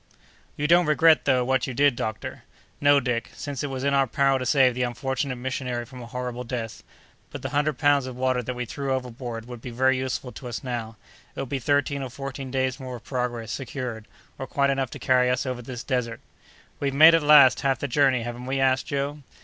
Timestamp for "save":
4.47-4.73